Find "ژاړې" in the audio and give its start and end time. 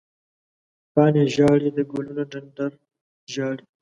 1.33-1.69, 3.33-3.65